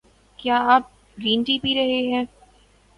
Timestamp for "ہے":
2.11-2.23